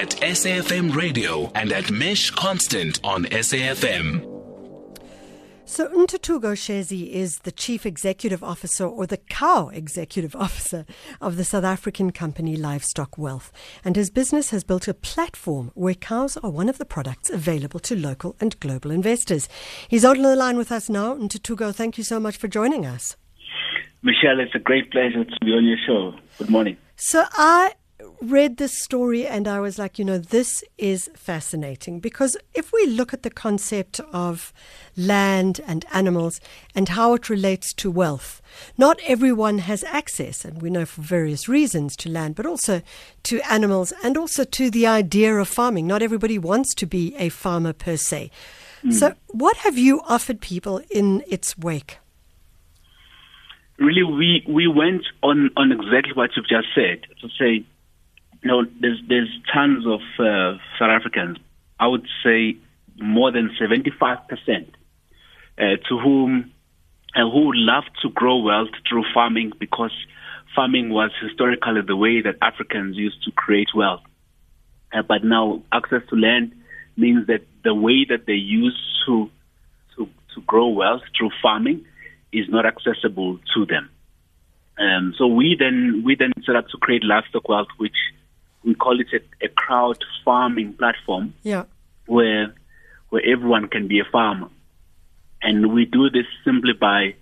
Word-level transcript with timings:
at 0.00 0.16
SAFM 0.22 0.96
Radio 0.96 1.52
and 1.54 1.70
at 1.72 1.90
Mesh 1.90 2.30
Constant 2.30 2.98
on 3.04 3.26
SAFM. 3.26 4.22
So 5.66 5.88
Ntuthuko 5.88 6.54
Shezi 6.54 7.10
is 7.10 7.40
the 7.40 7.52
Chief 7.52 7.84
Executive 7.84 8.42
Officer 8.42 8.86
or 8.86 9.06
the 9.06 9.18
cow 9.18 9.68
Executive 9.68 10.34
Officer 10.46 10.86
of 11.20 11.36
the 11.36 11.44
South 11.44 11.64
African 11.64 12.12
company 12.12 12.56
Livestock 12.56 13.18
Wealth. 13.18 13.52
And 13.84 13.94
his 13.94 14.08
business 14.08 14.48
has 14.48 14.64
built 14.64 14.88
a 14.88 14.94
platform 14.94 15.70
where 15.74 15.92
cows 15.92 16.38
are 16.38 16.50
one 16.50 16.70
of 16.70 16.78
the 16.78 16.86
products 16.86 17.28
available 17.28 17.80
to 17.80 17.94
local 17.94 18.36
and 18.40 18.58
global 18.58 18.90
investors. 18.90 19.50
He's 19.86 20.06
on 20.06 20.22
the 20.22 20.34
line 20.34 20.56
with 20.56 20.72
us 20.72 20.88
now. 20.88 21.14
Ntuthuko, 21.14 21.74
thank 21.74 21.98
you 21.98 22.04
so 22.04 22.18
much 22.18 22.38
for 22.38 22.48
joining 22.48 22.86
us. 22.86 23.16
Michelle, 24.02 24.40
it's 24.40 24.54
a 24.54 24.58
great 24.58 24.90
pleasure 24.90 25.24
to 25.24 25.36
be 25.44 25.52
on 25.52 25.66
your 25.66 25.76
show. 25.86 26.14
Good 26.38 26.48
morning. 26.48 26.78
So 26.96 27.22
I 27.32 27.74
read 28.20 28.56
this 28.56 28.82
story 28.82 29.26
and 29.26 29.48
I 29.48 29.60
was 29.60 29.78
like, 29.78 29.98
you 29.98 30.04
know, 30.04 30.18
this 30.18 30.62
is 30.78 31.10
fascinating 31.14 32.00
because 32.00 32.36
if 32.54 32.72
we 32.72 32.86
look 32.86 33.12
at 33.12 33.22
the 33.22 33.30
concept 33.30 34.00
of 34.12 34.52
land 34.96 35.60
and 35.66 35.84
animals 35.92 36.40
and 36.74 36.90
how 36.90 37.14
it 37.14 37.30
relates 37.30 37.72
to 37.74 37.90
wealth, 37.90 38.42
not 38.76 38.98
everyone 39.06 39.58
has 39.58 39.84
access, 39.84 40.44
and 40.44 40.60
we 40.60 40.70
know 40.70 40.84
for 40.84 41.00
various 41.00 41.48
reasons, 41.48 41.96
to 41.96 42.08
land, 42.08 42.34
but 42.34 42.46
also 42.46 42.82
to 43.24 43.40
animals 43.50 43.92
and 44.02 44.16
also 44.16 44.44
to 44.44 44.70
the 44.70 44.86
idea 44.86 45.34
of 45.36 45.48
farming. 45.48 45.86
Not 45.86 46.02
everybody 46.02 46.38
wants 46.38 46.74
to 46.74 46.86
be 46.86 47.14
a 47.16 47.28
farmer 47.28 47.72
per 47.72 47.96
se. 47.96 48.30
Mm. 48.84 48.92
So, 48.92 49.14
what 49.28 49.58
have 49.58 49.78
you 49.78 50.00
offered 50.08 50.40
people 50.40 50.80
in 50.90 51.22
its 51.28 51.56
wake? 51.58 51.98
Really, 53.78 54.02
we, 54.02 54.44
we 54.46 54.66
went 54.66 55.06
on, 55.22 55.50
on 55.56 55.72
exactly 55.72 56.12
what 56.12 56.30
you've 56.36 56.48
just 56.48 56.68
said 56.74 57.06
to 57.22 57.28
say, 57.38 57.64
you 58.42 58.48
know, 58.48 58.64
there's 58.80 59.00
there's 59.08 59.28
tons 59.52 59.84
of 59.86 60.00
uh, 60.18 60.58
South 60.78 60.90
Africans. 60.90 61.38
I 61.78 61.86
would 61.86 62.06
say 62.24 62.56
more 62.96 63.32
than 63.32 63.50
75 63.58 64.18
percent 64.28 64.74
uh, 65.58 65.76
to 65.88 65.98
whom 65.98 66.52
uh, 67.14 67.28
who 67.30 67.48
would 67.48 67.56
love 67.56 67.84
to 68.02 68.08
grow 68.10 68.38
wealth 68.38 68.70
through 68.88 69.04
farming 69.12 69.52
because 69.58 69.92
farming 70.54 70.90
was 70.90 71.10
historically 71.20 71.82
the 71.86 71.96
way 71.96 72.22
that 72.22 72.36
Africans 72.42 72.96
used 72.96 73.22
to 73.24 73.30
create 73.32 73.68
wealth. 73.74 74.02
Uh, 74.92 75.02
but 75.02 75.22
now 75.22 75.62
access 75.72 76.02
to 76.08 76.16
land 76.16 76.52
means 76.96 77.26
that 77.26 77.42
the 77.62 77.74
way 77.74 78.04
that 78.08 78.26
they 78.26 78.34
used 78.34 78.80
to 79.06 79.30
to 79.96 80.08
to 80.34 80.40
grow 80.42 80.68
wealth 80.68 81.02
through 81.16 81.30
farming 81.42 81.84
is 82.32 82.46
not 82.48 82.64
accessible 82.64 83.38
to 83.54 83.66
them. 83.66 83.90
Um, 84.78 85.14
so 85.18 85.26
we 85.26 85.56
then 85.58 86.02
we 86.06 86.14
then 86.14 86.32
set 86.46 86.56
up 86.56 86.68
to 86.68 86.78
create 86.78 87.04
livestock 87.04 87.48
wealth, 87.48 87.68
which 87.76 87.96
we 88.64 88.74
call 88.74 89.00
it 89.00 89.08
a, 89.12 89.46
a 89.46 89.48
crowd 89.48 89.98
farming 90.24 90.74
platform. 90.74 91.34
Yeah. 91.42 91.64
Where 92.06 92.54
where 93.10 93.22
everyone 93.26 93.68
can 93.68 93.88
be 93.88 94.00
a 94.00 94.04
farmer, 94.10 94.48
and 95.42 95.72
we 95.72 95.84
do 95.84 96.10
this 96.10 96.26
simply 96.44 96.72
by 96.72 97.14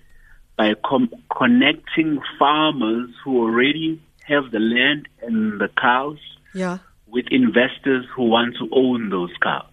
by 0.56 0.74
com- 0.84 1.14
connecting 1.36 2.20
farmers 2.38 3.10
who 3.24 3.42
already 3.42 4.00
have 4.24 4.50
the 4.50 4.58
land 4.58 5.08
and 5.22 5.60
the 5.60 5.68
cows. 5.80 6.18
Yeah. 6.54 6.78
With 7.06 7.26
investors 7.30 8.04
who 8.14 8.24
want 8.24 8.56
to 8.58 8.68
own 8.70 9.08
those 9.08 9.32
cows. 9.42 9.64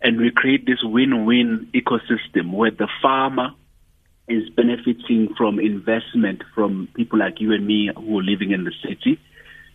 And 0.00 0.20
we 0.20 0.30
create 0.30 0.64
this 0.64 0.78
win-win 0.82 1.68
ecosystem 1.74 2.52
where 2.52 2.70
the 2.70 2.88
farmer 3.00 3.50
is 4.28 4.48
benefiting 4.50 5.34
from 5.36 5.58
investment 5.58 6.42
from 6.54 6.88
people 6.94 7.18
like 7.18 7.40
you 7.40 7.52
and 7.52 7.66
me 7.66 7.90
who 7.94 8.20
are 8.20 8.22
living 8.22 8.52
in 8.52 8.62
the 8.62 8.72
city 8.86 9.18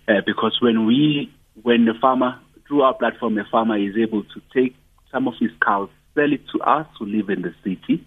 uh, 0.07 0.21
because 0.25 0.57
when 0.61 0.85
we, 0.85 1.31
when 1.61 1.85
the 1.85 1.93
farmer, 1.93 2.39
through 2.67 2.81
our 2.81 2.93
platform, 2.93 3.35
the 3.35 3.45
farmer 3.51 3.77
is 3.77 3.95
able 3.97 4.23
to 4.23 4.41
take 4.53 4.75
some 5.11 5.27
of 5.27 5.33
his 5.39 5.51
cows, 5.61 5.89
sell 6.15 6.31
it 6.31 6.41
to 6.49 6.59
us 6.61 6.87
who 6.97 7.05
live 7.05 7.29
in 7.29 7.41
the 7.41 7.53
city, 7.63 8.05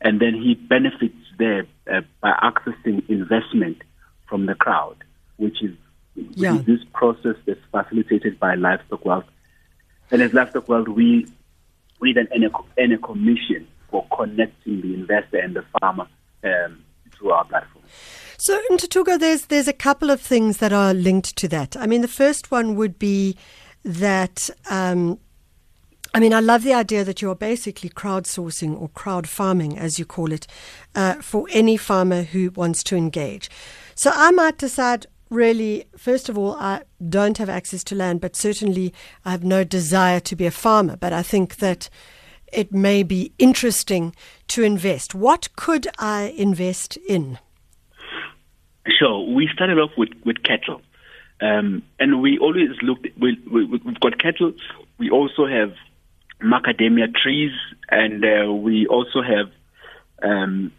and 0.00 0.20
then 0.20 0.34
he 0.34 0.54
benefits 0.54 1.14
there 1.38 1.66
uh, 1.92 2.00
by 2.20 2.32
accessing 2.42 3.08
investment 3.08 3.78
from 4.28 4.46
the 4.46 4.54
crowd, 4.54 4.96
which 5.36 5.62
is, 5.62 5.74
yeah. 6.14 6.58
this 6.66 6.80
process 6.92 7.36
that's 7.46 7.60
facilitated 7.70 8.38
by 8.38 8.54
Livestock 8.54 9.04
Wealth. 9.04 9.24
And 10.10 10.22
as 10.22 10.32
Livestock 10.32 10.68
Wealth, 10.68 10.88
we, 10.88 11.26
we 12.00 12.12
then 12.12 12.28
earn 12.34 12.44
a, 12.44 12.50
earn 12.78 12.92
a 12.92 12.98
commission 12.98 13.66
for 13.90 14.06
connecting 14.16 14.80
the 14.80 14.94
investor 14.94 15.38
and 15.38 15.54
the 15.54 15.64
farmer 15.80 16.06
um, 16.44 16.84
to 17.18 17.30
our 17.30 17.44
platform. 17.44 17.84
So, 18.42 18.58
in 18.70 18.78
Ntuthuko, 18.78 19.20
there's 19.20 19.44
there's 19.46 19.68
a 19.68 19.74
couple 19.74 20.08
of 20.08 20.18
things 20.18 20.56
that 20.56 20.72
are 20.72 20.94
linked 20.94 21.36
to 21.36 21.48
that. 21.48 21.76
I 21.76 21.86
mean, 21.86 22.00
the 22.00 22.08
first 22.08 22.50
one 22.50 22.74
would 22.74 22.98
be 22.98 23.36
that. 23.84 24.48
Um, 24.70 25.18
I 26.14 26.20
mean, 26.20 26.32
I 26.32 26.40
love 26.40 26.62
the 26.62 26.72
idea 26.72 27.04
that 27.04 27.20
you're 27.20 27.34
basically 27.34 27.90
crowdsourcing 27.90 28.80
or 28.80 28.88
crowd 28.88 29.28
farming, 29.28 29.78
as 29.78 29.98
you 29.98 30.06
call 30.06 30.32
it, 30.32 30.46
uh, 30.94 31.16
for 31.16 31.48
any 31.50 31.76
farmer 31.76 32.22
who 32.22 32.50
wants 32.52 32.82
to 32.84 32.96
engage. 32.96 33.50
So 33.94 34.10
I 34.14 34.30
might 34.30 34.56
decide, 34.56 35.06
really, 35.28 35.84
first 35.98 36.30
of 36.30 36.38
all, 36.38 36.54
I 36.54 36.84
don't 37.06 37.36
have 37.36 37.50
access 37.50 37.84
to 37.84 37.94
land, 37.94 38.22
but 38.22 38.36
certainly 38.36 38.94
I 39.22 39.32
have 39.32 39.44
no 39.44 39.64
desire 39.64 40.18
to 40.20 40.34
be 40.34 40.46
a 40.46 40.50
farmer. 40.50 40.96
But 40.96 41.12
I 41.12 41.22
think 41.22 41.56
that 41.56 41.90
it 42.50 42.72
may 42.72 43.02
be 43.02 43.34
interesting 43.38 44.14
to 44.48 44.62
invest. 44.62 45.14
What 45.14 45.54
could 45.56 45.88
I 45.98 46.34
invest 46.38 46.96
in? 47.06 47.38
Sure. 48.98 49.26
We 49.34 49.48
started 49.52 49.78
off 49.78 49.90
with, 49.96 50.10
with 50.24 50.42
cattle. 50.42 50.82
Um, 51.40 51.82
and 51.98 52.20
we 52.20 52.38
always 52.38 52.70
looked, 52.82 53.06
we, 53.18 53.38
we, 53.50 53.64
we've 53.64 54.00
got 54.00 54.18
cattle. 54.18 54.52
We 54.98 55.10
also 55.10 55.46
have 55.46 55.74
macadamia 56.42 57.14
trees, 57.14 57.52
and 57.88 58.24
uh, 58.24 58.52
we 58.52 58.86
also 58.86 59.22
have 59.22 59.50
um, 60.22 60.72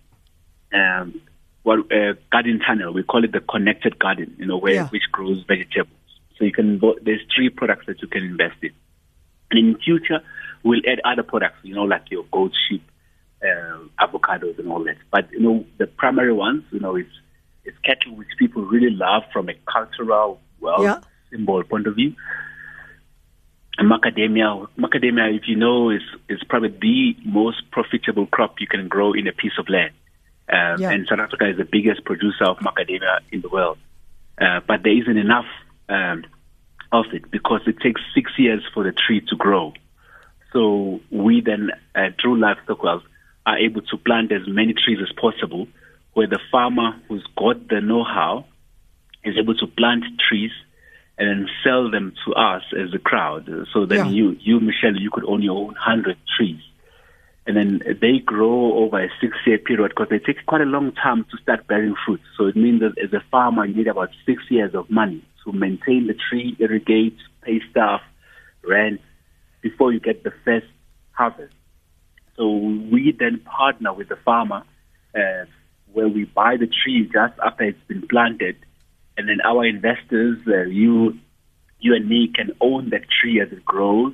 um, 0.73 1.21
what 1.63 1.79
uh, 1.91 2.13
garden 2.31 2.59
tunnel. 2.65 2.93
We 2.93 3.03
call 3.03 3.23
it 3.23 3.31
the 3.31 3.39
connected 3.39 3.99
garden, 3.99 4.35
you 4.37 4.45
know, 4.45 4.57
where 4.57 4.73
yeah. 4.73 4.87
which 4.89 5.03
grows 5.11 5.43
vegetables. 5.47 5.97
So 6.37 6.45
you 6.45 6.51
can 6.51 6.81
there's 7.03 7.21
three 7.35 7.49
products 7.49 7.85
that 7.87 8.01
you 8.01 8.07
can 8.07 8.23
invest 8.23 8.55
in. 8.61 8.71
And 9.51 9.59
in 9.59 9.77
future, 9.77 10.21
we'll 10.63 10.81
add 10.87 11.01
other 11.03 11.23
products, 11.23 11.57
you 11.63 11.75
know, 11.75 11.83
like 11.83 12.09
your 12.09 12.23
goat, 12.31 12.53
sheep, 12.67 12.83
uh, 13.43 13.77
avocados, 13.99 14.57
and 14.57 14.69
all 14.69 14.83
that. 14.85 14.97
But 15.11 15.31
you 15.31 15.39
know, 15.39 15.65
the 15.77 15.87
primary 15.87 16.33
ones, 16.33 16.63
you 16.71 16.79
know, 16.79 16.95
is 16.95 17.05
it's 17.65 17.77
cattle 17.79 18.15
which 18.15 18.29
people 18.37 18.63
really 18.63 18.89
love 18.89 19.23
from 19.31 19.49
a 19.49 19.53
cultural, 19.71 20.39
well, 20.59 20.83
yeah. 20.83 20.99
symbol 21.29 21.63
point 21.63 21.87
of 21.87 21.95
view. 21.95 22.15
And 23.77 23.89
macadamia, 23.89 24.67
macadamia, 24.77 25.35
if 25.35 25.47
you 25.47 25.55
know, 25.55 25.89
is 25.89 26.01
is 26.29 26.43
probably 26.49 26.77
the 26.81 27.15
most 27.25 27.69
profitable 27.71 28.27
crop 28.27 28.55
you 28.59 28.67
can 28.67 28.87
grow 28.87 29.13
in 29.13 29.27
a 29.27 29.31
piece 29.31 29.57
of 29.57 29.69
land. 29.69 29.93
Um, 30.49 30.81
yeah. 30.81 30.91
And 30.91 31.07
South 31.07 31.19
Africa 31.19 31.49
is 31.49 31.57
the 31.57 31.65
biggest 31.65 32.03
producer 32.03 32.43
of 32.43 32.57
macadamia 32.57 33.19
in 33.31 33.41
the 33.41 33.49
world. 33.49 33.77
Uh, 34.39 34.59
but 34.67 34.83
there 34.83 34.97
isn't 34.97 35.17
enough 35.17 35.45
um, 35.87 36.25
of 36.91 37.05
it 37.13 37.29
because 37.31 37.61
it 37.67 37.79
takes 37.79 38.01
six 38.13 38.31
years 38.37 38.63
for 38.73 38.83
the 38.83 38.91
tree 38.91 39.21
to 39.29 39.35
grow. 39.35 39.73
So 40.51 40.99
we 41.09 41.41
then, 41.41 41.71
uh, 41.95 42.09
through 42.21 42.39
livestock 42.39 42.83
wealth, 42.83 43.03
are 43.45 43.57
able 43.57 43.81
to 43.81 43.97
plant 43.97 44.31
as 44.31 44.41
many 44.47 44.73
trees 44.73 44.99
as 45.01 45.11
possible 45.13 45.67
where 46.13 46.27
the 46.27 46.39
farmer 46.51 46.99
who's 47.07 47.25
got 47.37 47.67
the 47.69 47.81
know-how 47.81 48.45
is 49.23 49.35
able 49.37 49.55
to 49.55 49.67
plant 49.67 50.03
trees 50.27 50.51
and 51.17 51.29
then 51.29 51.49
sell 51.63 51.91
them 51.91 52.13
to 52.25 52.33
us 52.33 52.63
as 52.77 52.93
a 52.93 52.99
crowd. 52.99 53.49
So 53.73 53.85
then 53.85 54.05
yeah. 54.05 54.11
you, 54.11 54.37
you, 54.39 54.59
Michelle, 54.59 54.95
you 54.95 55.11
could 55.11 55.25
own 55.25 55.41
your 55.41 55.57
own 55.57 55.75
hundred 55.75 56.17
trees. 56.37 56.61
And 57.45 57.57
then 57.57 57.81
they 58.01 58.19
grow 58.19 58.73
over 58.73 59.03
a 59.03 59.09
six-year 59.19 59.59
period 59.59 59.89
because 59.89 60.09
they 60.09 60.19
take 60.19 60.45
quite 60.45 60.61
a 60.61 60.65
long 60.65 60.91
time 60.91 61.25
to 61.31 61.37
start 61.37 61.67
bearing 61.67 61.95
fruit. 62.05 62.21
So 62.37 62.45
it 62.45 62.55
means 62.55 62.81
that 62.81 62.97
as 63.03 63.13
a 63.13 63.23
farmer, 63.31 63.65
you 63.65 63.75
need 63.75 63.87
about 63.87 64.09
six 64.25 64.43
years 64.49 64.75
of 64.75 64.89
money 64.89 65.23
to 65.43 65.51
maintain 65.51 66.07
the 66.07 66.13
tree, 66.13 66.55
irrigate, 66.59 67.17
pay 67.41 67.61
staff, 67.69 68.01
rent, 68.63 69.01
before 69.61 69.91
you 69.91 69.99
get 69.99 70.23
the 70.23 70.33
first 70.45 70.67
harvest. 71.11 71.53
So 72.35 72.49
we 72.49 73.15
then 73.17 73.39
partner 73.39 73.93
with 73.93 74.09
the 74.09 74.17
farmer 74.17 74.63
uh, 75.15 75.45
where 75.93 76.07
we 76.07 76.25
buy 76.25 76.57
the 76.57 76.67
tree 76.67 77.09
just 77.11 77.33
after 77.39 77.63
it's 77.63 77.83
been 77.87 78.07
planted, 78.07 78.57
and 79.17 79.27
then 79.27 79.39
our 79.41 79.65
investors, 79.65 80.39
uh, 80.47 80.61
you, 80.63 81.19
you 81.79 81.95
and 81.95 82.07
me, 82.07 82.31
can 82.33 82.51
own 82.61 82.89
that 82.89 83.03
tree 83.09 83.41
as 83.41 83.51
it 83.51 83.63
grows. 83.65 84.13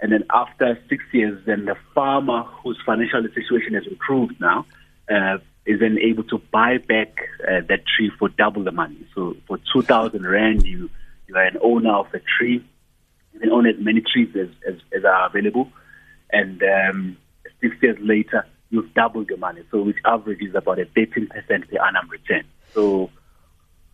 And 0.00 0.12
then 0.12 0.24
after 0.32 0.78
six 0.88 1.04
years, 1.12 1.44
then 1.46 1.66
the 1.66 1.76
farmer 1.94 2.42
whose 2.42 2.78
financial 2.84 3.22
situation 3.34 3.74
has 3.74 3.86
improved 3.86 4.40
now 4.40 4.66
uh, 5.10 5.38
is 5.66 5.80
then 5.80 5.98
able 5.98 6.24
to 6.24 6.38
buy 6.52 6.78
back 6.78 7.16
uh, 7.42 7.60
that 7.68 7.86
tree 7.86 8.10
for 8.18 8.28
double 8.28 8.64
the 8.64 8.72
money. 8.72 9.06
So 9.14 9.36
for 9.46 9.58
2,000 9.72 10.26
Rand, 10.26 10.66
you, 10.66 10.90
you 11.26 11.36
are 11.36 11.44
an 11.44 11.58
owner 11.62 11.92
of 11.94 12.12
a 12.12 12.20
tree. 12.20 12.64
You 13.32 13.40
can 13.40 13.50
own 13.50 13.66
as 13.66 13.76
many 13.78 14.02
trees 14.02 14.34
as, 14.36 14.48
as, 14.66 14.80
as 14.96 15.04
are 15.04 15.26
available. 15.26 15.70
And 16.30 16.62
um, 16.62 17.16
six 17.60 17.76
years 17.82 17.98
later, 18.00 18.46
you've 18.70 18.92
doubled 18.94 19.28
your 19.28 19.38
money, 19.38 19.62
so 19.70 19.82
which 19.82 19.98
averages 20.04 20.54
about 20.54 20.78
a 20.78 20.86
13% 20.86 21.28
per 21.28 21.84
annum 21.84 22.08
return. 22.10 22.44
So 22.72 23.10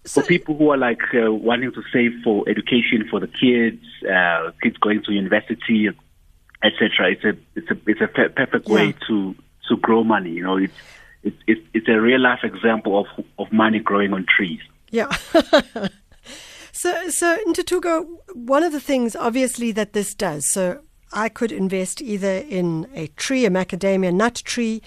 for 0.07 0.23
people 0.23 0.57
who 0.57 0.71
are 0.71 0.77
like 0.77 1.03
uh, 1.15 1.33
wanting 1.33 1.73
to 1.73 1.83
save 1.93 2.13
for 2.25 2.49
education 2.49 3.07
for 3.11 3.21
the 3.21 3.27
kids, 3.27 3.83
uh, 4.11 4.51
kids 4.63 4.77
going 4.79 5.03
to 5.05 5.13
university, 5.13 5.89
etc. 6.63 7.13
It's 7.13 7.25
a 7.25 7.37
it's 7.55 7.71
a 7.71 7.77
it's 7.87 8.01
a 8.01 8.29
perfect 8.31 8.67
way 8.67 8.95
to 9.09 9.35
to 9.69 9.77
grow 9.77 10.05
money. 10.05 10.31
You 10.31 10.43
know, 10.43 10.57
it's 10.57 10.73
it's 11.23 11.37
it's, 11.47 11.61
it's 11.75 11.89
a 11.89 12.01
real 12.01 12.21
life 12.21 12.41
example 12.43 13.01
of 13.01 13.25
of 13.39 13.53
money 13.53 13.79
growing 13.79 14.13
on 14.13 14.27
trees. 14.27 14.61
Yeah. 14.91 15.11
so, 16.73 17.09
so 17.11 17.39
Ntuthuko, 17.47 18.07
one 18.35 18.63
of 18.63 18.73
the 18.73 18.81
things 18.81 19.15
obviously 19.15 19.71
that 19.73 19.93
this 19.93 20.15
does, 20.15 20.51
so 20.51 20.81
I 21.12 21.29
could 21.29 21.53
invest 21.53 22.01
either 22.01 22.45
in 22.49 22.87
a 22.95 23.09
tree, 23.09 23.45
a 23.45 23.51
macadamia 23.51 24.12
nut 24.15 24.43
tree. 24.45 24.81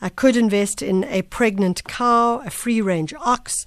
I 0.00 0.08
could 0.10 0.36
invest 0.36 0.82
in 0.82 1.04
a 1.04 1.22
pregnant 1.22 1.84
cow, 1.84 2.40
a 2.44 2.50
free 2.50 2.80
range 2.82 3.14
ox, 3.18 3.64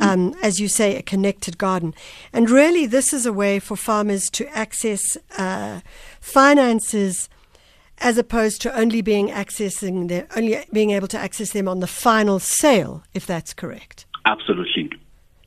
um, 0.00 0.34
as 0.42 0.60
you 0.60 0.68
say, 0.68 0.96
a 0.96 1.02
connected 1.02 1.58
garden. 1.58 1.94
And 2.32 2.48
really, 2.50 2.86
this 2.86 3.12
is 3.12 3.26
a 3.26 3.32
way 3.32 3.58
for 3.58 3.76
farmers 3.76 4.30
to 4.30 4.46
access 4.56 5.16
uh, 5.38 5.80
finances 6.20 7.28
as 7.98 8.18
opposed 8.18 8.60
to 8.62 8.76
only 8.76 9.02
being 9.02 9.28
accessing 9.28 10.08
their, 10.08 10.26
only 10.36 10.58
being 10.72 10.90
able 10.90 11.08
to 11.08 11.18
access 11.18 11.52
them 11.52 11.68
on 11.68 11.80
the 11.80 11.86
final 11.86 12.38
sale, 12.38 13.02
if 13.14 13.26
that's 13.26 13.52
correct. 13.54 14.06
Absolutely. 14.24 14.90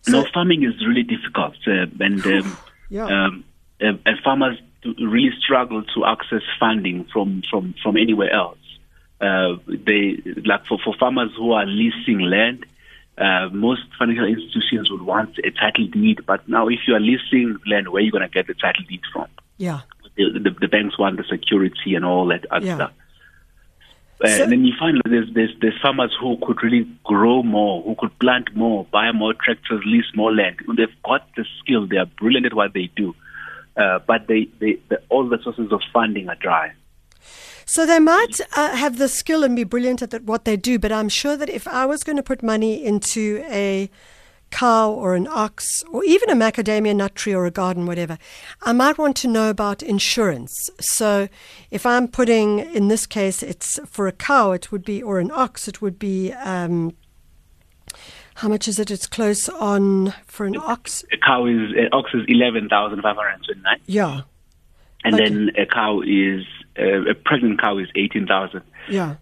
So- 0.03 0.11
no, 0.21 0.25
farming 0.33 0.63
is 0.63 0.85
really 0.85 1.03
difficult, 1.03 1.55
uh, 1.67 1.85
and 1.99 2.25
um, 2.25 2.57
Yeah. 2.89 3.05
um, 3.25 3.43
uh, 3.81 3.93
and 4.05 4.19
farmers 4.23 4.57
really 4.99 5.31
struggle 5.39 5.83
to 5.95 6.05
access 6.05 6.41
funding 6.59 7.05
from 7.11 7.41
from 7.49 7.73
from 7.81 7.97
anywhere 7.97 8.31
else. 8.31 8.57
Uh, 9.21 9.55
they 9.67 10.17
like 10.45 10.65
for, 10.65 10.77
for 10.83 10.93
farmers 10.99 11.31
who 11.37 11.51
are 11.53 11.65
leasing 11.65 12.19
land. 12.19 12.65
Uh, 13.17 13.47
most 13.53 13.81
financial 13.97 14.25
institutions 14.25 14.91
would 14.91 15.01
want 15.01 15.37
a 15.43 15.49
title 15.51 15.87
deed, 15.87 16.19
but 16.25 16.47
now 16.49 16.67
if 16.67 16.79
you 16.85 16.93
are 16.95 16.99
leasing 16.99 17.57
land, 17.65 17.87
where 17.87 18.01
are 18.01 18.05
you 18.05 18.11
going 18.11 18.21
to 18.21 18.27
get 18.27 18.45
the 18.45 18.53
title 18.53 18.83
deed 18.89 18.99
from? 19.13 19.27
Yeah. 19.57 19.79
The, 20.17 20.37
the, 20.43 20.49
the 20.59 20.67
banks 20.67 20.97
want 20.99 21.15
the 21.15 21.23
security 21.23 21.95
and 21.95 22.03
all 22.03 22.27
that 22.27 22.45
other 22.51 22.65
Yeah. 22.65 22.75
stuff. 22.75 22.91
Uh, 24.21 24.27
So- 24.27 24.43
and 24.43 24.51
then 24.51 24.65
you 24.65 24.73
find 24.77 25.01
there's, 25.05 25.33
there's 25.33 25.51
there's 25.61 25.79
farmers 25.81 26.13
who 26.19 26.37
could 26.45 26.61
really 26.61 26.85
grow 27.05 27.41
more, 27.41 27.81
who 27.83 27.95
could 27.97 28.17
plant 28.19 28.53
more, 28.55 28.85
buy 28.91 29.11
more 29.13 29.33
tractors, 29.33 29.81
lease 29.85 30.11
more 30.13 30.33
land. 30.33 30.57
They've 30.75 31.01
got 31.03 31.25
the 31.37 31.45
skill. 31.59 31.87
They 31.87 31.97
are 31.97 32.05
brilliant 32.05 32.45
at 32.47 32.53
what 32.53 32.73
they 32.73 32.89
do, 32.97 33.15
uh, 33.77 33.99
but 34.05 34.27
they, 34.27 34.49
they 34.59 34.79
the, 34.89 35.01
all 35.09 35.27
the 35.27 35.39
sources 35.43 35.71
of 35.71 35.81
funding 35.93 36.29
are 36.29 36.35
dry. 36.35 36.73
So 37.65 37.85
they 37.85 37.99
might 37.99 38.39
uh, 38.55 38.75
have 38.75 38.99
the 38.99 39.09
skill 39.09 39.43
and 39.43 39.55
be 39.55 39.63
brilliant 39.63 40.01
at 40.01 40.23
what 40.23 40.45
they 40.45 40.55
do, 40.55 40.77
but 40.77 40.91
I'm 40.91 41.09
sure 41.09 41.35
that 41.35 41.49
if 41.49 41.67
I 41.67 41.85
was 41.85 42.03
going 42.03 42.15
to 42.17 42.23
put 42.23 42.43
money 42.43 42.83
into 42.83 43.43
a 43.49 43.89
cow 44.51 44.91
or 44.91 45.15
an 45.15 45.27
ox 45.27 45.83
or 45.91 46.03
even 46.05 46.29
a 46.29 46.35
macadamia 46.35 46.95
nut 46.95 47.15
tree 47.15 47.33
or 47.33 47.47
a 47.47 47.51
garden, 47.51 47.87
whatever, 47.87 48.19
I 48.61 48.71
might 48.71 48.99
want 48.99 49.17
to 49.17 49.27
know 49.27 49.49
about 49.49 49.81
insurance. 49.81 50.69
So 50.79 51.27
if 51.71 51.85
I'm 51.87 52.07
putting, 52.07 52.59
in 52.59 52.87
this 52.87 53.07
case, 53.07 53.41
it's 53.41 53.79
for 53.87 54.07
a 54.07 54.11
cow, 54.11 54.51
it 54.51 54.71
would 54.71 54.85
be, 54.85 55.01
or 55.01 55.19
an 55.19 55.31
ox, 55.31 55.67
it 55.67 55.81
would 55.81 55.97
be, 55.97 56.31
um, 56.33 56.93
how 58.35 58.47
much 58.47 58.67
is 58.67 58.79
it? 58.79 58.91
It's 58.91 59.07
close 59.07 59.49
on 59.49 60.13
for 60.27 60.45
an 60.45 60.57
ox. 60.57 61.03
A 61.11 61.17
cow 61.17 61.45
is 61.45 61.71
an 61.71 61.89
ox 61.91 62.11
is 62.13 62.23
eleven 62.27 62.67
thousand 62.69 63.01
five 63.01 63.15
hundred 63.15 63.43
twenty 63.45 63.61
nine, 63.61 63.79
Yeah, 63.87 64.21
and 65.03 65.15
Okay. 65.15 65.23
then 65.29 65.51
a 65.57 65.65
cow 65.65 66.01
is 66.01 66.43
uh, 66.79 67.09
a 67.09 67.13
pregnant 67.13 67.59
cow 67.61 67.77
is 67.77 67.87
eighteen 67.95 68.27
thousand 68.27 68.61
yeah. 68.89 69.15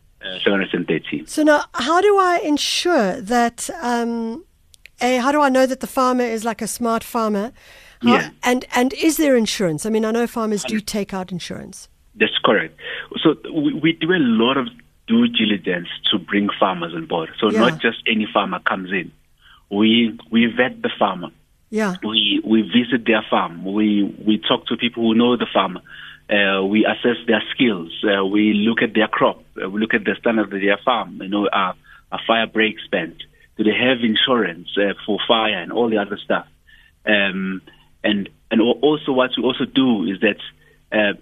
seven 0.44 0.60
hundred 0.60 0.74
and 0.74 0.88
thirty. 0.88 1.26
So 1.26 1.44
now, 1.44 1.66
how 1.74 2.02
do 2.02 2.18
I 2.18 2.40
ensure 2.44 3.22
that? 3.22 3.70
Um, 3.82 4.44
a, 5.02 5.18
how 5.18 5.32
do 5.32 5.42
I 5.42 5.50
know 5.50 5.66
that 5.66 5.80
the 5.80 5.88
farmer 5.88 6.24
is 6.24 6.44
like 6.46 6.62
a 6.62 6.68
smart 6.68 7.04
farmer? 7.04 7.52
How- 8.02 8.10
Yeah. 8.16 8.30
And 8.44 8.66
and 8.76 8.94
is 8.94 9.18
there 9.18 9.36
insurance? 9.36 9.86
I 9.86 9.90
mean, 9.90 10.06
I 10.06 10.12
know 10.12 10.28
farmers 10.28 10.64
do 10.64 10.80
take 10.80 11.14
out 11.14 11.32
insurance. 11.32 11.88
That's 12.16 12.38
correct. 12.46 12.80
So 13.24 13.36
we, 13.52 13.74
we 13.74 13.94
do 13.94 14.12
a 14.12 14.20
lot 14.20 14.56
of 14.58 14.68
due 15.08 15.28
diligence 15.28 15.90
to 16.12 16.18
bring 16.18 16.50
farmers 16.60 16.94
on 16.94 17.06
board. 17.06 17.30
So 17.40 17.52
Yeah. 17.52 17.60
not 17.60 17.82
just 17.82 18.00
any 18.08 18.26
farmer 18.26 18.60
comes 18.60 18.92
in. 18.92 19.12
We 19.70 20.18
we 20.30 20.46
vet 20.46 20.82
the 20.82 20.90
farmer. 20.98 21.30
Yeah. 21.70 21.96
We 22.04 22.42
we 22.44 22.62
visit 22.62 23.06
their 23.06 23.24
farm. 23.30 23.66
We 23.66 24.04
we 24.04 24.38
talk 24.38 24.68
to 24.68 24.78
people 24.78 25.04
who 25.04 25.16
know 25.16 25.36
the 25.36 25.48
farmer. 25.52 25.82
Uh, 26.30 26.64
we 26.64 26.86
assess 26.86 27.18
their 27.28 27.44
skills. 27.54 27.92
Uh, 28.04 28.24
we 28.26 28.54
look 28.54 28.82
at 28.82 28.94
their 28.94 29.08
crop. 29.08 29.44
Uh, 29.62 29.70
we 29.70 29.82
look 29.82 29.94
at 29.94 30.06
the 30.06 30.16
standard 30.20 30.54
of 30.54 30.62
their 30.62 30.78
farm. 30.86 31.20
You 31.22 31.28
know, 31.28 31.50
are, 31.52 31.76
are 32.12 32.22
fire 32.26 32.48
breaks 32.48 32.84
spent? 32.86 33.18
Do 33.58 33.64
they 33.64 33.76
have 33.76 34.00
insurance 34.04 34.70
uh, 34.78 34.94
for 35.06 35.20
fire 35.28 35.60
and 35.62 35.72
all 35.72 35.90
the 35.90 35.98
other 35.98 36.18
stuff? 36.18 36.48
Um, 37.06 37.62
and 38.04 38.30
and 38.50 38.62
also 38.62 39.12
what 39.12 39.32
we 39.38 39.44
also 39.44 39.66
do 39.66 40.06
is 40.06 40.20
that 40.22 40.38
uh, 40.92 41.14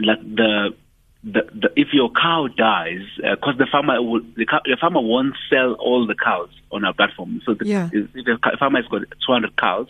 like 0.00 0.22
the 0.22 0.74
the, 1.24 1.42
the 1.54 1.70
if 1.76 1.88
your 1.92 2.10
cow 2.10 2.48
dies, 2.48 3.02
because 3.16 3.56
the 3.58 3.66
farmer 3.70 4.02
will, 4.02 4.22
the, 4.36 4.44
cow, 4.46 4.60
the 4.64 4.76
farmer 4.80 5.00
won't 5.00 5.34
sell 5.48 5.74
all 5.74 6.06
the 6.06 6.14
cows 6.16 6.50
on 6.72 6.84
our 6.84 6.92
platform. 6.92 7.40
So 7.46 7.54
the, 7.54 7.66
Yeah. 7.66 7.88
if 7.92 8.12
the 8.12 8.38
farmer 8.58 8.80
has 8.82 8.88
got 8.88 9.02
200 9.26 9.56
cows, 9.56 9.88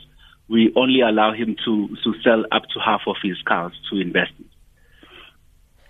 we 0.48 0.72
only 0.76 1.00
allow 1.00 1.32
him 1.32 1.56
to 1.64 1.88
to 2.04 2.14
sell 2.22 2.44
up 2.52 2.64
to 2.74 2.80
half 2.80 3.02
of 3.06 3.16
his 3.22 3.40
cows 3.46 3.72
to 3.90 3.98
investors 4.00 4.46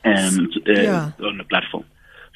um, 0.04 0.50
uh, 0.68 0.72
Yeah. 0.72 1.10
on 1.20 1.38
the 1.38 1.44
platform. 1.44 1.84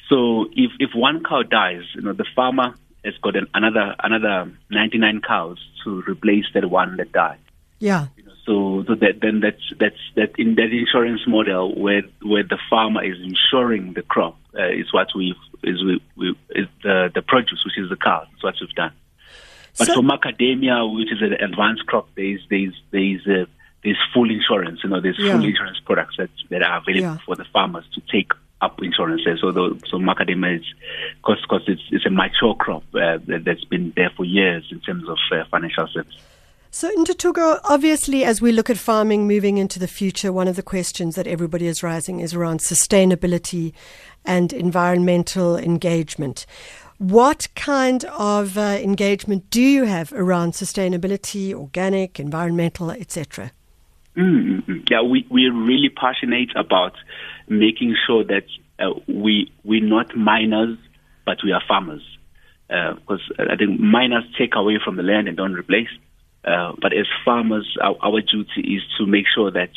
So 0.09 0.47
if 0.53 0.71
if 0.79 0.91
one 0.95 1.23
cow 1.23 1.43
dies, 1.43 1.83
you 1.95 2.01
know 2.01 2.13
the 2.13 2.25
farmer 2.35 2.75
has 3.05 3.13
got 3.21 3.35
an, 3.35 3.47
another 3.53 3.95
another 4.03 4.51
99 4.69 5.21
cows 5.21 5.57
to 5.83 6.01
replace 6.07 6.45
that 6.53 6.69
one 6.69 6.97
that 6.97 7.11
died. 7.11 7.39
Yeah. 7.79 8.07
You 8.17 8.23
so 8.47 8.83
so 8.87 8.95
that 8.95 9.19
then 9.21 9.41
that's 9.41 9.61
that's 9.79 10.01
that 10.15 10.31
in 10.39 10.55
that 10.55 10.71
insurance 10.71 11.21
model 11.27 11.75
where 11.79 12.01
where 12.23 12.43
the 12.43 12.57
farmer 12.69 13.03
is 13.03 13.17
insuring 13.21 13.93
the 13.93 14.01
crop 14.01 14.37
uh, 14.57 14.69
is 14.69 14.91
what 14.93 15.09
we 15.15 15.35
is 15.63 15.83
we, 15.83 16.01
we 16.15 16.29
is 16.55 16.67
the 16.81 17.11
the 17.13 17.21
produce 17.21 17.63
which 17.65 17.77
is 17.77 17.89
the 17.89 17.97
cow. 17.97 18.23
That's 18.31 18.43
what 18.43 18.55
we've 18.61 18.69
done. 18.75 18.93
But 19.77 19.87
So- 19.87 19.95
for 19.95 20.01
macadamia, 20.01 20.91
which 20.97 21.11
is 21.11 21.21
an 21.21 21.33
advanced 21.33 21.85
crop, 21.85 22.07
there's 22.15 22.39
there's 22.49 22.73
there's 22.91 23.27
uh, 23.27 23.45
there's 23.83 23.99
full 24.13 24.31
insurance. 24.31 24.79
You 24.83 24.89
know, 24.91 25.01
there's 25.01 25.19
Yeah. 25.19 25.33
full 25.33 25.45
insurance 25.45 25.79
products 25.85 26.15
that 26.17 26.29
that 26.49 26.63
are 26.63 26.77
available 26.79 27.01
Yeah. 27.15 27.17
for 27.25 27.35
the 27.35 27.45
farmers 27.45 27.85
to 27.95 28.01
take 28.11 28.31
up 28.61 28.81
insurances. 28.81 29.39
So 29.41 29.51
the, 29.51 29.79
so 29.89 29.97
macadamia 29.97 30.59
is 30.59 30.65
because 31.17 31.63
it's 31.67 31.83
it's 31.91 32.05
a 32.05 32.09
mature 32.09 32.55
crop 32.55 32.83
uh, 32.95 33.17
that, 33.27 33.41
that's 33.45 33.65
been 33.65 33.93
there 33.95 34.11
for 34.15 34.23
years 34.25 34.63
in 34.71 34.79
terms 34.79 35.03
of 35.09 35.17
uh, 35.31 35.43
financial 35.51 35.87
service. 35.87 36.17
So, 36.69 36.93
Ntuthuko, 36.95 37.59
obviously, 37.63 38.23
as 38.25 38.41
we 38.41 38.51
look 38.51 38.69
at 38.69 38.77
farming 38.77 39.25
moving 39.25 39.57
into 39.57 39.79
the 39.79 39.87
future, 39.87 40.33
one 40.33 40.47
of 40.47 40.57
the 40.57 40.63
questions 40.63 41.15
that 41.15 41.25
everybody 41.25 41.65
is 41.65 41.81
raising 41.81 42.19
is 42.19 42.33
around 42.33 42.59
sustainability 42.59 43.73
and 44.25 44.51
environmental 44.51 45.55
engagement. 45.55 46.45
What 46.97 47.47
kind 47.55 48.03
of 48.05 48.57
uh, 48.57 48.79
engagement 48.81 49.49
do 49.49 49.61
you 49.61 49.85
have 49.85 50.11
around 50.13 50.53
sustainability, 50.53 51.53
organic, 51.53 52.19
environmental, 52.19 52.91
etc.? 52.91 53.51
Mm-hmm. 54.17 54.79
Yeah, 54.89 55.03
we 55.03 55.25
we're 55.29 55.53
really 55.53 55.89
passionate 55.89 56.49
about 56.55 56.93
making 57.47 57.95
sure 58.05 58.23
that 58.25 58.45
uh, 58.79 58.99
we 59.07 59.53
we're 59.63 59.83
not 59.83 60.15
miners, 60.17 60.77
but 61.25 61.37
we 61.43 61.53
are 61.53 61.61
farmers. 61.67 62.01
Because 62.67 63.21
I 63.39 63.55
think 63.55 63.79
miners 63.79 64.25
take 64.37 64.55
away 64.55 64.79
from 64.83 64.97
the 64.97 65.03
land 65.03 65.29
and 65.29 65.37
don't 65.37 65.53
replace. 65.53 65.87
Uh, 66.47 66.71
but 66.81 66.93
as 66.93 67.07
farmers, 67.25 67.67
our, 67.81 67.95
our 68.01 68.21
duty 68.21 68.61
is 68.75 68.83
to 68.97 69.05
make 69.05 69.25
sure 69.35 69.51
that 69.51 69.71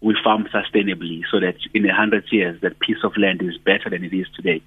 we 0.00 0.16
farm 0.22 0.48
sustainably, 0.52 1.22
so 1.30 1.40
that 1.40 1.56
in 1.74 1.84
a 1.84 1.94
hundred 1.94 2.24
years, 2.30 2.60
that 2.60 2.78
piece 2.78 3.02
of 3.04 3.12
land 3.16 3.42
is 3.42 3.56
better 3.58 3.88
than 3.90 4.04
it 4.04 4.14
is 4.14 4.26
today. 4.36 4.62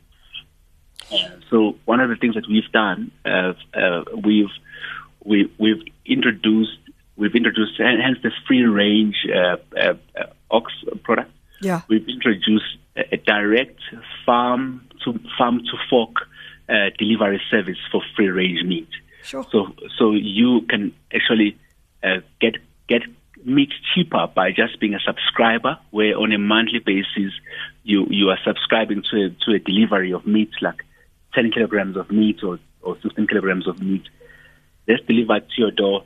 Uh, 1.11 1.29
so 1.49 1.75
one 1.85 1.99
of 1.99 2.09
the 2.09 2.15
things 2.15 2.35
that 2.35 2.47
we've 2.47 2.71
done, 2.71 3.11
uh, 3.25 3.53
uh, 3.73 4.03
we've 4.23 4.55
we, 5.23 5.51
we've 5.57 5.83
introduced 6.05 6.77
we've 7.17 7.35
introduced 7.35 7.73
hence 7.77 8.17
the 8.21 8.31
free 8.47 8.63
range 8.63 9.15
uh, 9.33 9.57
ox 10.51 10.73
product. 11.03 11.31
Yeah. 11.61 11.81
We've 11.87 12.07
introduced 12.07 12.77
a, 12.95 13.15
a 13.15 13.17
direct 13.17 13.79
farm 14.25 14.87
to 15.03 15.19
farm 15.37 15.59
to 15.59 15.77
fork 15.89 16.15
uh, 16.69 16.89
delivery 16.97 17.41
service 17.49 17.77
for 17.91 18.01
free 18.15 18.29
range 18.29 18.63
meat. 18.63 18.89
Sure. 19.25 19.45
So 19.51 19.73
so 19.97 20.11
you 20.11 20.61
can 20.69 20.93
actually 21.13 21.57
uh, 22.03 22.21
get 22.39 22.55
get 22.87 23.01
meat 23.43 23.71
cheaper 23.93 24.27
by 24.27 24.51
just 24.51 24.79
being 24.79 24.93
a 24.93 24.99
subscriber, 24.99 25.79
where 25.89 26.15
on 26.17 26.31
a 26.31 26.37
monthly 26.37 26.79
basis 26.79 27.33
you 27.83 28.05
you 28.09 28.29
are 28.29 28.39
subscribing 28.45 29.03
to 29.09 29.25
a, 29.25 29.29
to 29.45 29.55
a 29.55 29.59
delivery 29.59 30.13
of 30.13 30.27
meat, 30.27 30.51
like 30.61 30.83
10 31.33 31.51
kilograms 31.51 31.97
of 31.97 32.11
meat 32.11 32.43
or, 32.43 32.59
or 32.81 32.97
16 33.01 33.27
kilograms 33.27 33.67
of 33.67 33.81
meat. 33.81 34.03
That's 34.87 35.01
delivered 35.07 35.49
to 35.49 35.61
your 35.61 35.71
door 35.71 36.03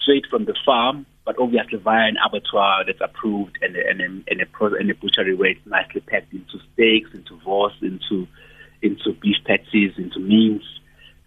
straight 0.00 0.26
from 0.28 0.44
the 0.44 0.54
farm, 0.66 1.06
but 1.24 1.36
obviously 1.38 1.78
via 1.78 2.08
an 2.08 2.16
abattoir 2.24 2.84
that's 2.84 3.00
approved 3.00 3.58
and 3.62 3.76
and 3.76 4.00
a, 4.00 4.04
and 4.04 4.40
a, 4.40 4.64
and 4.74 4.90
a 4.90 4.94
butchery 4.94 5.34
where 5.34 5.50
it's 5.50 5.66
nicely 5.66 6.00
packed 6.00 6.32
into 6.32 6.58
steaks, 6.72 7.10
into 7.14 7.38
wors, 7.44 7.72
into 7.80 8.26
into 8.82 9.12
beef 9.20 9.36
patties, 9.44 9.92
into 9.96 10.18
meats. 10.18 10.66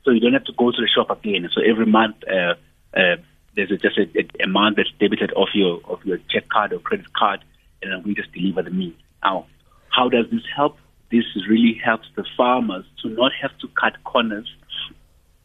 So 0.08 0.14
you 0.14 0.22
don't 0.22 0.32
have 0.32 0.46
to 0.46 0.54
go 0.54 0.72
to 0.72 0.78
the 0.82 0.88
shop 0.88 1.10
again. 1.10 1.50
So 1.54 1.62
every 1.62 1.86
month, 1.86 2.16
uh, 2.32 2.54
uh, 2.98 3.18
there's 3.58 3.72
a, 3.72 3.76
just 3.76 3.98
a, 3.98 4.08
amount 4.42 4.78
that's 4.78 4.92
debited 5.02 5.34
off 5.34 5.50
your 5.54 5.82
of 5.84 6.00
your 6.06 6.18
check 6.30 6.48
card 6.48 6.72
or 6.72 6.80
credit 6.80 7.12
card, 7.12 7.44
and 7.82 7.92
then 7.92 8.04
we 8.04 8.16
just 8.16 8.32
deliver 8.32 8.62
the 8.62 8.70
meat. 8.70 8.98
Now, 9.22 9.48
how 9.90 10.08
does 10.08 10.28
this 10.32 10.44
help? 10.56 10.78
This 11.12 11.26
really 11.50 11.78
helps 11.84 12.08
the 12.16 12.24
farmers 12.38 12.86
to 13.02 13.10
not 13.10 13.34
have 13.42 13.52
to 13.60 13.68
cut 13.68 14.02
corners 14.06 14.50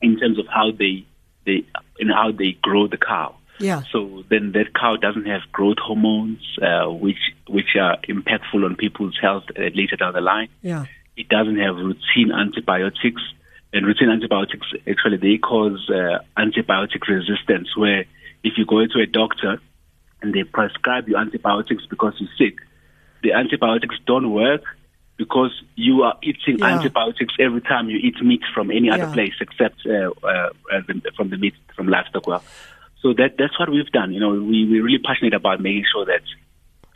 in 0.00 0.16
terms 0.21 0.38
of 0.38 0.47
how 0.47 0.71
they 0.71 1.04
they 1.45 1.64
in 1.99 2.09
how 2.09 2.31
they 2.31 2.52
grow 2.62 2.87
the 2.87 2.99
cow. 2.99 3.35
Yeah. 3.59 3.83
So 3.90 4.23
then 4.31 4.52
that 4.52 4.75
cow 4.75 4.95
doesn't 4.95 5.26
have 5.26 5.40
growth 5.50 5.78
hormones, 5.81 6.57
uh, 6.62 6.87
which 6.87 7.33
which 7.49 7.75
are 7.81 7.97
impactful 8.09 8.64
on 8.64 8.76
people's 8.76 9.19
health 9.21 9.45
uh, 9.59 9.62
later 9.75 9.97
down 9.97 10.12
the 10.12 10.21
line. 10.21 10.50
Yeah. 10.61 10.85
It 11.16 11.28
doesn't 11.28 11.59
have 11.59 11.75
routine 11.75 12.31
antibiotics, 12.31 13.23
and 13.73 13.87
routine 13.87 14.11
antibiotics 14.11 14.67
actually 14.88 15.17
they 15.17 15.38
cause 15.38 15.88
uh, 15.91 16.19
antibiotic 16.38 17.07
resistance. 17.09 17.76
Where 17.76 18.05
if 18.45 18.55
you 18.57 18.67
go 18.67 18.87
to 18.87 19.00
a 19.00 19.07
doctor 19.07 19.61
and 20.21 20.35
they 20.35 20.45
prescribe 20.45 21.09
you 21.09 21.17
antibiotics 21.17 21.85
because 21.88 22.14
you're 22.19 22.31
sick, 22.38 22.59
the 23.23 23.33
antibiotics 23.33 23.97
don't 24.07 24.31
work 24.33 24.62
because 25.17 25.52
you 25.76 26.02
are 26.02 26.17
eating 26.23 26.59
Yeah. 26.59 26.75
antibiotics 26.75 27.35
every 27.38 27.61
time 27.61 27.88
you 27.88 27.99
eat 27.99 28.21
meat 28.23 28.43
from 28.55 28.71
any 28.71 28.91
other 28.91 29.07
Yeah. 29.07 29.12
place 29.12 29.35
except 29.41 29.87
uh, 29.87 30.11
uh, 30.23 30.50
uh, 30.73 30.81
from 31.17 31.31
the 31.31 31.37
meat 31.37 31.55
from 31.76 31.88
livestock 31.88 32.26
wealth. 32.26 32.45
So 33.00 33.12
that 33.14 33.37
that's 33.38 33.59
what 33.59 33.69
we've 33.69 33.91
done. 33.91 34.12
You 34.12 34.21
know, 34.21 34.31
we 34.31 34.67
we're 34.71 34.83
really 34.83 35.02
passionate 35.02 35.35
about 35.35 35.61
making 35.61 35.85
sure 35.93 36.05
that 36.07 36.23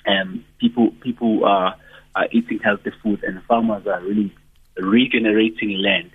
um, 0.06 0.44
people 0.60 0.90
people 1.00 1.44
are 1.44 1.76
are 2.14 2.28
eating 2.32 2.58
healthy 2.60 2.90
food 3.02 3.22
and 3.24 3.42
farmers 3.44 3.86
are 3.86 4.00
really 4.02 4.34
regenerating 4.78 5.78
land 5.78 6.10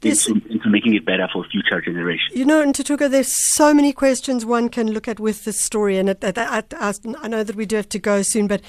This- 0.00 0.28
into, 0.28 0.48
into 0.48 0.68
making 0.68 0.94
it 0.94 1.04
better 1.04 1.28
for 1.32 1.44
future 1.50 1.80
generations. 1.80 2.32
You 2.34 2.44
know, 2.44 2.64
Ntuthuko, 2.64 3.10
there's 3.10 3.34
so 3.54 3.74
many 3.74 3.92
questions 3.92 4.46
one 4.46 4.68
can 4.68 4.92
look 4.92 5.06
at 5.08 5.20
with 5.20 5.44
this 5.44 5.60
story, 5.60 5.98
and 5.98 6.08
it, 6.08 6.24
I, 6.24 6.62
I, 6.72 6.94
I 7.22 7.28
know 7.28 7.44
that 7.44 7.54
we 7.56 7.66
do 7.66 7.76
have 7.76 7.88
to 7.90 7.98
go 7.98 8.22
soon, 8.22 8.46
but 8.46 8.62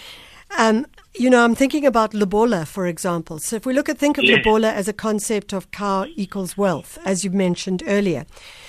um, 0.57 0.85
you 1.13 1.29
know, 1.29 1.43
I'm 1.43 1.55
thinking 1.55 1.85
about 1.85 2.13
Lobola, 2.13 2.65
for 2.65 2.85
example. 2.85 3.39
So 3.39 3.55
if 3.55 3.65
we 3.65 3.73
look 3.73 3.89
at 3.89 3.97
think 3.97 4.17
of 4.17 4.23
Yes. 4.23 4.39
Lobola 4.45 4.71
as 4.71 4.87
a 4.87 4.93
concept 4.93 5.53
of 5.53 5.71
cow 5.71 6.05
equals 6.15 6.57
wealth, 6.57 6.97
as 7.05 7.23
you 7.23 7.31
mentioned 7.31 7.83
earlier, 7.87 8.25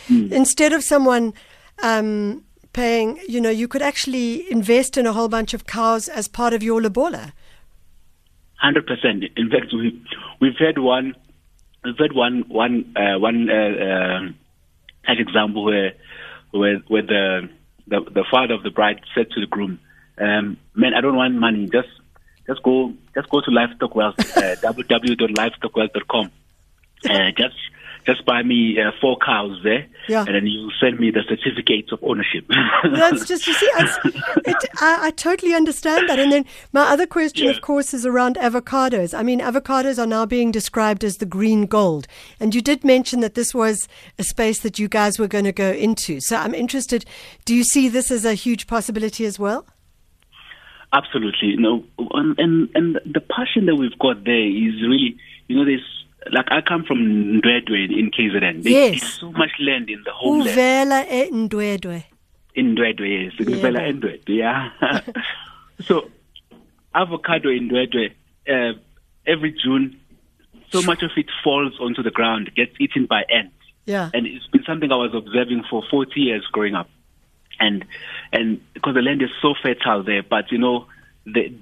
instead 0.08 0.72
of 0.72 0.82
someone 0.84 1.34
um, 1.82 2.44
paying, 2.72 3.18
you 3.28 3.40
know, 3.40 3.50
you 3.50 3.68
could 3.68 3.82
actually 3.82 4.50
invest 4.50 4.96
in 4.96 5.06
a 5.06 5.12
whole 5.12 5.28
bunch 5.28 5.54
of 5.54 5.66
cows 5.66 6.08
as 6.08 6.28
part 6.28 6.52
of 6.52 6.62
your 6.62 6.80
Lobola. 6.80 7.32
Hundred 8.56 8.86
percent. 8.86 9.24
In 9.36 9.50
fact, 9.50 9.72
we 9.72 10.00
we've 10.40 10.56
had 10.58 10.78
one 10.78 11.16
we've 11.84 11.98
had 11.98 12.12
one 12.12 12.44
one 12.48 12.94
uh, 12.96 13.18
one 13.18 13.48
uh, 13.50 13.54
uh, 13.54 14.20
such 15.06 15.18
example 15.18 15.64
where 15.64 15.92
where 16.50 16.78
where 16.88 17.02
the, 17.02 17.48
the 17.86 18.00
the 18.10 18.24
father 18.30 18.54
of 18.54 18.62
the 18.62 18.70
bride 18.70 19.00
said 19.14 19.30
to 19.30 19.40
the 19.40 19.46
groom, 19.46 19.80
um, 20.18 20.58
"Man, 20.74 20.94
I 20.94 21.00
don't 21.00 21.16
want 21.16 21.34
money. 21.34 21.68
Just 21.72 21.88
just 22.46 22.62
go 22.62 22.92
just 23.14 23.28
go 23.28 23.40
to 23.40 23.50
livestock 23.50 23.94
wealth 23.94 24.18
uh, 24.36 24.56
www.livestockwealth.com. 24.62 26.30
Uh, 27.08 27.30
just 27.36 27.56
just 28.06 28.24
buy 28.24 28.42
me 28.42 28.76
uh, 28.80 28.90
four 29.00 29.16
cows 29.24 29.58
there, 29.62 29.86
Yeah. 30.08 30.24
and 30.26 30.34
then 30.34 30.46
you 30.46 30.70
send 30.80 30.98
me 30.98 31.10
the 31.10 31.22
certificates 31.28 31.92
of 31.92 31.98
ownership." 32.02 32.44
That's 32.94 33.26
just 33.32 33.46
you 33.46 33.52
see, 33.54 33.70
it's, 33.74 33.98
it, 34.46 34.56
I, 34.80 35.06
I 35.06 35.10
totally 35.10 35.54
understand 35.54 36.08
that. 36.08 36.18
And 36.18 36.32
then 36.32 36.44
my 36.72 36.82
other 36.82 37.06
question, 37.06 37.46
Yeah. 37.46 37.52
of 37.52 37.60
course, 37.60 37.94
is 37.94 38.04
around 38.06 38.36
avocados. 38.36 39.16
I 39.16 39.22
mean, 39.22 39.40
avocados 39.40 39.98
are 39.98 40.06
now 40.06 40.26
being 40.26 40.50
described 40.50 41.04
as 41.04 41.18
the 41.18 41.26
green 41.26 41.66
gold, 41.66 42.06
and 42.40 42.54
you 42.54 42.60
did 42.60 42.84
mention 42.84 43.20
that 43.20 43.34
this 43.34 43.54
was 43.54 43.88
a 44.18 44.24
space 44.24 44.60
that 44.60 44.78
you 44.78 44.88
guys 44.88 45.18
were 45.18 45.28
going 45.28 45.44
to 45.44 45.52
go 45.52 45.70
into. 45.72 46.20
So 46.20 46.36
I'm 46.36 46.54
interested. 46.54 47.04
Do 47.44 47.54
you 47.54 47.64
see 47.64 47.88
this 47.88 48.10
as 48.10 48.24
a 48.24 48.34
huge 48.34 48.66
possibility 48.66 49.24
as 49.26 49.38
well? 49.38 49.66
Absolutely, 50.94 51.56
no, 51.56 51.82
and, 52.12 52.38
and 52.38 52.68
and 52.74 53.00
the 53.06 53.20
passion 53.22 53.64
that 53.64 53.76
we've 53.76 53.98
got 53.98 54.24
there 54.24 54.46
is 54.46 54.74
really, 54.82 55.16
you 55.48 55.56
know, 55.56 55.64
there's 55.64 56.01
like 56.30 56.46
I 56.50 56.60
come 56.60 56.84
from 56.84 56.98
Ndwedwe 57.40 57.90
in 57.98 58.10
KZN. 58.10 58.62
There's, 58.62 58.92
Yes. 59.02 59.14
so 59.20 59.32
much 59.32 59.50
land 59.58 59.90
in 59.90 60.02
the 60.04 60.12
whole 60.12 60.42
Uvela 60.44 61.04
e 61.10 61.30
ndwedwe. 61.30 62.04
in 62.54 62.74
Ndwedwe, 62.76 63.08
yes, 63.24 63.32
Yeah. 63.38 63.48
Ngivela 63.48 63.86
eNdwedwe, 63.88 64.34
yeah. 64.36 64.70
so 65.84 66.08
avocado 66.94 67.50
in 67.50 67.64
Ndwedwe, 67.68 68.12
uh, 68.48 68.72
every 69.26 69.52
June, 69.52 69.96
so 70.70 70.82
much 70.82 71.02
of 71.02 71.10
it 71.16 71.26
falls 71.42 71.72
onto 71.80 72.02
the 72.02 72.10
ground, 72.10 72.50
gets 72.54 72.72
eaten 72.80 73.06
by 73.06 73.22
ants 73.30 73.54
Yeah. 73.86 74.10
and 74.14 74.26
it's 74.26 74.46
been 74.48 74.62
something 74.64 74.92
I 74.92 74.96
was 74.96 75.14
observing 75.14 75.64
for 75.68 75.82
40 75.90 76.20
years 76.20 76.44
growing 76.52 76.74
up, 76.74 76.88
and 77.58 77.84
and 78.32 78.60
because 78.74 78.94
the 78.94 79.02
land 79.02 79.22
is 79.22 79.30
so 79.40 79.54
fertile 79.62 80.02
there, 80.04 80.22
but 80.22 80.52
you 80.52 80.58
know, 80.58 80.86
the 81.26 81.52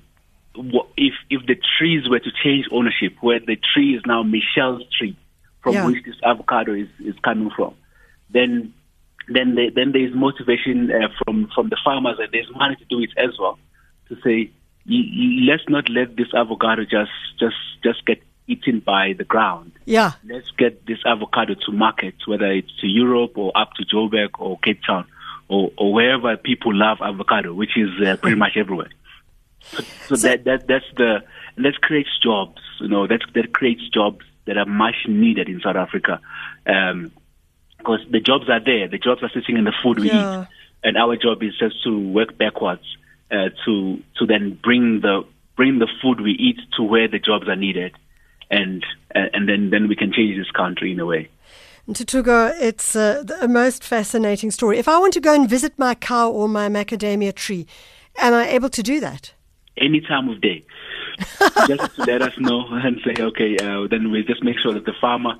if 0.55 1.15
if 1.31 1.47
the 1.47 1.57
trees 1.79 2.09
were 2.09 2.19
to 2.19 2.31
change 2.43 2.67
ownership, 2.73 3.17
where 3.21 3.41
the 3.41 3.57
tree 3.75 3.95
is 3.97 4.03
now 4.07 4.23
Michelle's 4.23 4.83
tree, 4.99 5.17
from 5.63 5.75
Yeah. 5.75 5.87
which 5.87 6.05
this 6.05 6.17
avocado 6.25 6.75
is, 6.75 6.89
is 7.01 7.15
coming 7.23 7.51
from, 7.55 7.75
then 8.31 8.73
then 9.29 9.55
they, 9.55 9.69
then 9.71 9.93
there 9.93 10.05
is 10.05 10.15
motivation 10.15 10.91
uh, 10.91 11.09
from 11.25 11.49
from 11.55 11.69
the 11.69 11.77
farmers, 11.85 12.17
and 12.19 12.29
there's 12.33 12.51
money 12.55 12.77
to 12.77 12.85
do 12.87 13.01
it 13.01 13.11
as 13.17 13.39
well. 13.39 13.59
To 14.09 14.17
say, 14.25 14.51
y- 14.89 15.11
y- 15.17 15.47
let's 15.49 15.69
not 15.69 15.89
let 15.89 16.17
this 16.17 16.35
avocado 16.35 16.83
just 16.85 17.13
just 17.39 17.57
just 17.85 18.05
get 18.07 18.21
eaten 18.49 18.81
by 18.81 19.13
the 19.17 19.23
ground 19.23 19.71
Yeah. 19.85 20.11
let's 20.25 20.51
get 20.59 20.85
this 20.85 20.99
avocado 21.07 21.55
to 21.55 21.71
market, 21.73 22.17
whether 22.27 22.47
it's 22.51 22.75
to 22.81 22.89
Europe 22.89 23.39
or 23.39 23.53
up 23.55 23.75
to 23.75 23.85
Joburg 23.85 24.31
or 24.41 24.59
Cape 24.59 24.81
Town 24.85 25.05
or, 25.47 25.71
or 25.77 25.93
wherever 25.93 26.37
people 26.37 26.75
love 26.75 26.99
avocado, 27.01 27.55
which 27.55 27.77
is 27.77 27.91
uh, 28.05 28.17
pretty 28.17 28.37
much 28.45 28.57
everywhere. 28.57 28.89
So, 29.77 29.83
so, 30.09 30.17
that, 30.17 30.45
that 30.45 30.67
that's 30.67 30.85
the 30.97 31.23
that 31.59 31.81
creates 31.81 32.11
jobs. 32.23 32.61
You 32.81 32.89
know, 32.89 33.07
that 33.07 33.21
that 33.35 33.53
creates 33.53 33.89
jobs 33.89 34.25
that 34.47 34.57
are 34.57 34.67
much 34.67 34.97
needed 35.07 35.49
in 35.49 35.61
South 35.61 35.77
Africa, 35.77 36.21
um, 36.67 37.13
because 37.79 38.01
the 38.11 38.21
jobs 38.21 38.49
are 38.49 38.61
there. 38.61 38.89
The 38.89 38.99
jobs 38.99 39.23
are 39.23 39.31
sitting 39.33 39.57
in 39.57 39.65
the 39.65 39.73
food 39.83 39.99
we 40.01 40.09
Yeah. 40.09 40.43
eat, 40.43 40.47
and 40.85 40.97
our 40.97 41.17
job 41.17 41.43
is 41.43 41.57
just 41.59 41.83
to 41.85 41.99
work 41.99 42.37
backwards 42.37 42.83
uh, 43.31 43.51
to 43.65 44.03
to 44.19 44.27
then 44.27 44.59
bring 44.63 45.01
the 45.01 45.25
bring 45.57 45.79
the 45.79 45.89
food 46.03 46.21
we 46.21 46.33
eat 46.33 46.59
to 46.77 46.83
where 46.83 47.07
the 47.07 47.19
jobs 47.19 47.47
are 47.49 47.57
needed, 47.57 47.93
and 48.51 48.85
uh, 49.15 49.27
and 49.35 49.49
then 49.49 49.71
then 49.71 49.89
we 49.89 49.95
can 49.97 50.13
change 50.13 50.37
this 50.37 50.51
country 50.51 50.93
in 50.93 51.01
a 51.01 51.07
way. 51.07 51.29
Ntuthuko, 51.89 52.53
it's 52.61 52.95
uh, 52.95 53.23
the- 53.25 53.45
a 53.45 53.49
most 53.49 53.85
fascinating 53.85 54.51
story. 54.51 54.79
If 54.79 54.89
I 54.89 54.99
want 54.99 55.13
to 55.15 55.21
go 55.21 55.35
and 55.35 55.49
visit 55.49 55.79
my 55.79 55.95
cow 55.95 56.31
or 56.31 56.49
my 56.49 56.69
macadamia 56.69 57.35
tree, 57.35 57.67
am 58.19 58.33
I 58.35 58.49
able 58.49 58.69
to 58.71 58.83
do 58.83 59.01
that? 59.01 59.33
Any 59.81 60.01
time 60.01 60.29
of 60.29 60.41
day. 60.41 60.65
just 61.67 61.95
to 61.97 62.05
let 62.05 62.23
us 62.23 62.33
know 62.39 62.67
and 62.71 63.01
say, 63.05 63.15
okay, 63.23 63.57
uh, 63.59 63.87
then 63.89 64.11
we 64.11 64.23
just 64.23 64.43
make 64.43 64.59
sure 64.59 64.73
that 64.73 64.87
the 64.87 64.95
farmer 65.01 65.35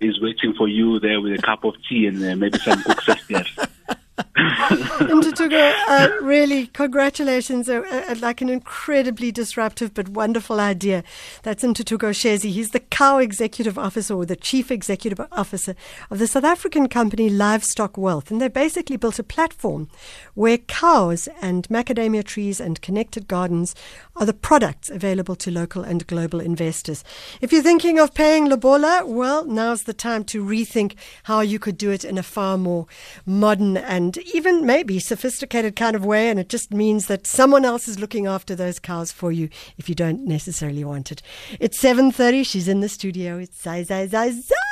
is 0.00 0.20
waiting 0.20 0.54
for 0.56 0.68
you 0.68 0.98
there 1.00 1.20
with 1.20 1.38
a 1.38 1.42
cup 1.42 1.64
of 1.64 1.74
tea 1.88 2.06
and 2.06 2.24
uh, 2.24 2.34
maybe 2.36 2.58
some 2.58 2.82
cooked 2.82 3.08
Ntuthuko, 4.18 5.74
uh, 5.88 6.08
really, 6.22 6.68
congratulations. 6.68 7.68
Uh, 7.68 7.82
uh, 7.90 8.14
like 8.20 8.40
an 8.40 8.48
incredibly 8.48 9.30
disruptive 9.30 9.92
but 9.92 10.08
wonderful 10.08 10.58
idea. 10.58 11.04
That's 11.42 11.62
Ntuthuko 11.62 12.10
Shezi. 12.10 12.50
He's 12.50 12.70
the 12.70 12.80
cow 12.80 13.18
executive 13.18 13.78
officer 13.78 14.14
or 14.14 14.24
the 14.24 14.36
chief 14.36 14.70
executive 14.70 15.20
officer 15.32 15.74
of 16.10 16.18
the 16.18 16.26
South 16.26 16.44
African 16.44 16.88
company 16.88 17.28
Livestock 17.28 17.98
Wealth. 17.98 18.30
And 18.30 18.40
they 18.40 18.48
basically 18.48 18.96
built 18.96 19.18
a 19.18 19.22
platform 19.22 19.88
where 20.34 20.58
cows 20.58 21.28
and 21.42 21.68
macadamia 21.68 22.24
trees 22.24 22.60
and 22.60 22.80
connected 22.80 23.28
gardens 23.28 23.74
are 24.16 24.26
the 24.26 24.32
products 24.32 24.88
available 24.88 25.36
to 25.36 25.50
local 25.50 25.82
and 25.82 26.06
global 26.06 26.40
investors. 26.40 27.04
If 27.40 27.52
you're 27.52 27.62
thinking 27.62 27.98
of 27.98 28.14
paying 28.14 28.46
Lobola, 28.46 29.04
well, 29.06 29.44
now's 29.44 29.82
the 29.82 29.92
time 29.92 30.24
to 30.24 30.42
rethink 30.42 30.94
how 31.24 31.40
you 31.40 31.58
could 31.58 31.76
do 31.76 31.90
it 31.90 32.04
in 32.04 32.16
a 32.16 32.22
far 32.22 32.56
more 32.56 32.86
modern 33.26 33.76
and 34.06 34.18
even 34.34 34.64
maybe 34.64 35.00
sophisticated 35.00 35.74
kind 35.74 35.96
of 35.96 36.04
way. 36.04 36.30
And 36.30 36.38
it 36.38 36.48
just 36.48 36.72
means 36.72 37.06
that 37.06 37.26
someone 37.26 37.64
else 37.64 37.88
is 37.88 37.98
looking 37.98 38.26
after 38.26 38.54
those 38.54 38.78
cows 38.78 39.10
for 39.10 39.32
you 39.32 39.48
if 39.78 39.88
you 39.88 39.96
don't 39.96 40.24
necessarily 40.24 40.84
want 40.84 41.10
it. 41.10 41.22
It's 41.58 41.82
7.30. 41.82 42.46
She's 42.46 42.68
in 42.68 42.80
the 42.80 42.88
studio. 42.88 43.38
It's 43.38 43.60
Zai 43.60 43.82
Zai 43.82 44.06
Zai 44.06 44.30
Zai. 44.30 44.65